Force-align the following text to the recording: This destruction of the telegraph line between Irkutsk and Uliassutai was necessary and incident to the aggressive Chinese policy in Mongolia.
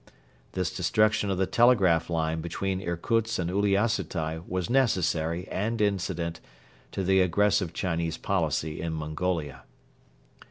This 0.53 0.75
destruction 0.75 1.29
of 1.29 1.37
the 1.37 1.45
telegraph 1.45 2.09
line 2.09 2.41
between 2.41 2.81
Irkutsk 2.81 3.37
and 3.37 3.51
Uliassutai 3.51 4.43
was 4.47 4.67
necessary 4.67 5.47
and 5.49 5.79
incident 5.79 6.39
to 6.91 7.03
the 7.03 7.21
aggressive 7.21 7.71
Chinese 7.71 8.17
policy 8.17 8.81
in 8.81 8.93
Mongolia. 8.93 9.63